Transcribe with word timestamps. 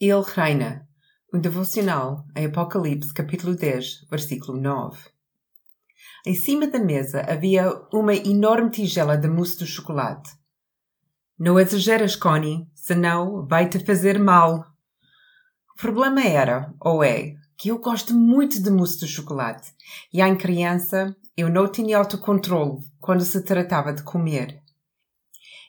Ele 0.00 0.24
reina. 0.26 0.88
Um 1.32 1.38
devocional 1.38 2.24
em 2.36 2.46
Apocalipse, 2.46 3.14
capítulo 3.14 3.54
10, 3.54 4.06
versículo 4.10 4.60
9. 4.60 4.98
Em 6.26 6.34
cima 6.34 6.66
da 6.66 6.80
mesa 6.80 7.20
havia 7.20 7.70
uma 7.92 8.14
enorme 8.14 8.70
tigela 8.70 9.16
de 9.16 9.28
mousse 9.28 9.58
de 9.58 9.66
chocolate. 9.66 10.30
Não 11.38 11.60
exageras, 11.60 12.16
Connie, 12.16 12.66
senão 12.74 13.46
vai-te 13.46 13.78
fazer 13.84 14.18
mal. 14.18 14.66
O 15.72 15.80
problema 15.80 16.22
era, 16.24 16.74
ou 16.80 17.04
é, 17.04 17.34
que 17.56 17.68
eu 17.68 17.78
gosto 17.78 18.14
muito 18.14 18.60
de 18.60 18.70
mousse 18.70 18.98
de 18.98 19.06
chocolate 19.06 19.72
e 20.12 20.20
em 20.20 20.36
criança 20.36 21.16
eu 21.36 21.48
não 21.48 21.70
tinha 21.70 21.98
autocontrole 21.98 22.82
quando 23.00 23.24
se 23.24 23.42
tratava 23.44 23.92
de 23.92 24.02
comer. 24.02 24.60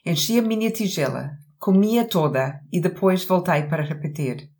Enchi 0.04 0.38
a 0.38 0.42
minha 0.42 0.70
tigela, 0.70 1.38
comia 1.58 2.04
toda 2.04 2.60
e 2.72 2.80
depois 2.80 3.24
voltei 3.24 3.62
para 3.64 3.82
repetir. 3.82 4.50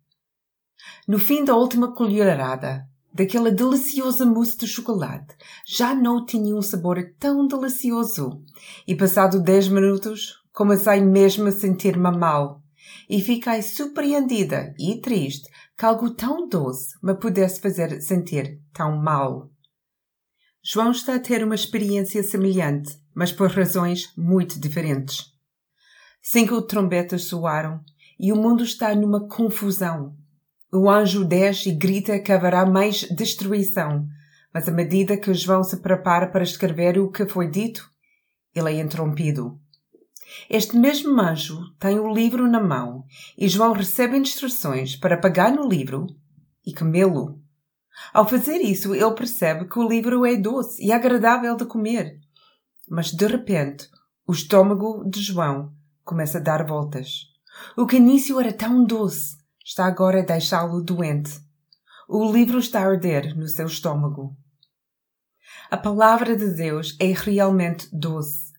No 1.07 1.17
fim 1.17 1.43
da 1.43 1.55
última 1.55 1.93
colherada, 1.93 2.87
daquela 3.13 3.51
deliciosa 3.51 4.25
mousse 4.25 4.57
de 4.57 4.67
chocolate, 4.67 5.35
já 5.65 5.95
não 5.95 6.25
tinha 6.25 6.55
um 6.55 6.61
sabor 6.61 6.97
tão 7.19 7.47
delicioso. 7.47 8.43
E 8.87 8.95
passado 8.95 9.41
dez 9.41 9.67
minutos, 9.67 10.43
comecei 10.53 11.01
mesmo 11.01 11.47
a 11.47 11.51
sentir-me 11.51 12.11
mal. 12.11 12.61
E 13.09 13.21
fiquei 13.21 13.61
surpreendida 13.61 14.73
e 14.77 14.99
triste 14.99 15.49
que 15.77 15.85
algo 15.85 16.09
tão 16.11 16.47
doce 16.47 16.95
me 17.01 17.15
pudesse 17.15 17.61
fazer 17.61 18.01
sentir 18.01 18.59
tão 18.73 18.97
mal. 18.97 19.49
João 20.63 20.91
está 20.91 21.15
a 21.15 21.19
ter 21.19 21.43
uma 21.43 21.55
experiência 21.55 22.21
semelhante, 22.21 22.99
mas 23.15 23.31
por 23.31 23.49
razões 23.49 24.11
muito 24.17 24.59
diferentes. 24.59 25.36
Cinco 26.29 26.61
trombetas 26.61 27.23
soaram 27.23 27.79
e 28.19 28.33
o 28.33 28.35
mundo 28.35 28.61
está 28.61 28.93
numa 28.93 29.29
confusão. 29.29 30.13
O 30.73 30.89
anjo 30.89 31.23
desce 31.23 31.69
e 31.69 31.73
grita 31.73 32.19
que 32.19 32.33
haverá 32.33 32.65
mais 32.65 33.03
destruição, 33.03 34.05
mas 34.53 34.67
à 34.67 34.71
medida 34.73 35.15
que 35.15 35.33
João 35.33 35.63
se 35.63 35.77
prepara 35.77 36.27
para 36.27 36.43
escrever 36.43 36.99
o 36.99 37.09
que 37.09 37.25
foi 37.25 37.49
dito, 37.49 37.89
ele 38.53 38.73
é 38.73 38.81
interrompido. 38.81 39.57
Este 40.49 40.75
mesmo 40.75 41.17
anjo 41.17 41.61
tem 41.79 41.97
o 41.97 42.13
livro 42.13 42.45
na 42.45 42.59
mão 42.59 43.05
e 43.37 43.47
João 43.47 43.71
recebe 43.71 44.17
instruções 44.17 44.97
para 44.97 45.15
pegar 45.15 45.53
no 45.53 45.65
livro 45.65 46.07
e 46.65 46.73
comê-lo. 46.73 47.41
Ao 48.13 48.27
fazer 48.27 48.57
isso, 48.57 48.93
ele 48.93 49.13
percebe 49.13 49.63
que 49.63 49.79
o 49.79 49.87
livro 49.87 50.25
é 50.25 50.35
doce 50.35 50.85
e 50.85 50.91
agradável 50.91 51.55
de 51.55 51.63
comer. 51.63 52.19
Mas 52.89 53.13
de 53.13 53.25
repente, 53.25 53.87
o 54.27 54.33
estômago 54.33 55.09
de 55.09 55.21
João 55.21 55.77
começa 56.07 56.37
a 56.37 56.41
dar 56.41 56.65
voltas. 56.65 57.25
O 57.75 57.85
que 57.85 57.97
início 57.97 58.39
era 58.39 58.53
tão 58.53 58.85
doce 58.85 59.35
está 59.63 59.85
agora 59.85 60.21
a 60.21 60.25
deixá-lo 60.25 60.81
doente. 60.81 61.31
O 62.07 62.31
livro 62.31 62.57
está 62.59 62.79
a 62.79 62.87
arder 62.87 63.37
no 63.37 63.47
seu 63.47 63.67
estômago. 63.67 64.35
A 65.69 65.75
palavra 65.75 66.37
de 66.37 66.55
Deus 66.55 66.95
é 66.99 67.11
realmente 67.11 67.89
doce. 67.91 68.53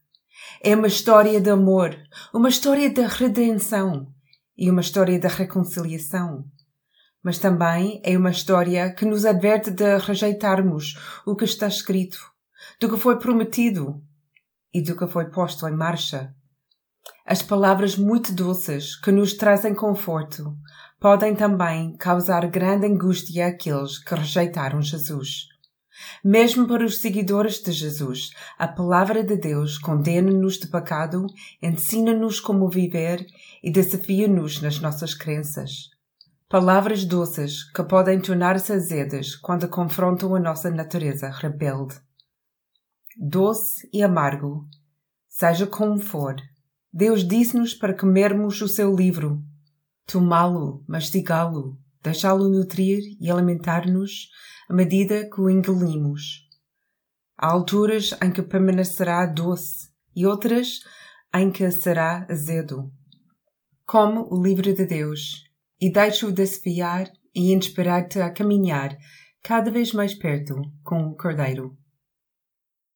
É 0.63 0.77
uma 0.77 0.89
história 0.89 1.41
de 1.41 1.49
amor, 1.49 1.97
uma 2.35 2.51
história 2.51 2.91
de 2.91 3.01
redenção 3.01 4.13
e 4.57 4.71
uma 4.71 4.83
história 4.83 5.19
de 5.19 5.27
reconciliação. 5.27 6.45
Mas 7.23 7.39
também 7.39 8.03
é 8.05 8.17
uma 8.17 8.31
história 8.31 8.93
que 8.93 9.07
nos 9.07 9.25
adverte 9.25 9.71
de 9.71 9.97
rejeitarmos 9.97 10.99
o 11.25 11.35
que 11.35 11.47
está 11.47 11.67
escrito, 11.67 12.19
do 12.79 12.91
que 12.91 12.99
foi 12.99 13.19
prometido 13.19 14.03
e 14.75 14.83
do 14.83 14.95
que 14.95 15.07
foi 15.07 15.31
posto 15.31 15.67
em 15.67 15.73
marcha 15.73 16.35
as 17.31 17.43
palavras 17.43 17.95
muito 17.95 18.33
doces 18.33 18.97
que 18.97 19.13
nos 19.13 19.35
trazem 19.35 19.75
conforto 19.75 20.57
podem 20.99 21.35
também 21.35 21.95
causar 21.99 22.47
grande 22.47 22.87
angústia 22.87 23.49
àqueles 23.49 23.99
que 23.99 24.15
rejeitaram 24.15 24.81
Jesus. 24.81 25.47
Mesmo 26.25 26.67
para 26.67 26.83
os 26.83 27.03
seguidores 27.03 27.63
de 27.63 27.71
Jesus, 27.71 28.31
a 28.59 28.67
palavra 28.67 29.23
de 29.23 29.37
Deus 29.37 29.77
condena-nos 29.77 30.55
de 30.55 30.69
pecado, 30.69 31.27
ensina-nos 31.63 32.41
como 32.41 32.67
viver 32.67 33.27
e 33.63 33.71
desafia-nos 33.71 34.63
nas 34.63 34.81
nossas 34.81 35.13
crenças. 35.13 35.91
Palavras 36.49 37.05
doces 37.05 37.63
que 37.73 37.83
podem 37.83 38.23
tornar-se 38.23 38.73
azedas 38.73 39.37
quando 39.37 39.69
confrontam 39.69 40.35
a 40.35 40.41
nossa 40.41 40.71
natureza 40.71 41.29
rebelde. 41.29 42.01
Doce 43.19 43.87
e 43.93 44.03
amargo, 44.03 44.67
seja 45.29 45.67
como 45.67 46.01
for, 46.01 46.35
Deus 46.93 47.27
disse-nos 47.27 47.75
para 47.75 47.97
comermos 47.97 48.61
o 48.63 48.69
seu 48.69 48.95
livro, 48.95 49.43
tomá-lo, 50.07 50.83
mastigá-lo, 50.89 51.79
deixá-lo 52.03 52.49
nutrir 52.49 53.03
e 53.21 53.31
alimentar-nos 53.31 54.31
à 54.69 54.75
medida 54.75 55.29
que 55.29 55.41
o 55.41 55.51
engolimos. 55.51 56.49
Há 57.37 57.53
alturas 57.53 58.15
em 58.23 58.33
que 58.33 58.43
permanecerá 58.43 59.27
doce 59.27 59.91
e 60.17 60.27
outras 60.27 60.81
em 61.35 61.51
que 61.53 61.71
será 61.71 62.27
azedo. 62.29 62.91
Come 63.87 64.27
o 64.31 64.43
livro 64.43 64.75
de 64.75 64.87
Deus 64.87 65.45
e 65.81 65.93
deixa-o 65.93 66.33
desfiar 66.33 67.07
e 67.35 67.53
inspirar-te 67.53 68.19
a 68.19 68.33
caminhar 68.33 68.97
cada 69.43 69.71
vez 69.71 69.93
mais 69.93 70.15
perto 70.15 70.57
com 70.83 71.07
o 71.07 71.17
Cordeiro. 71.17 71.77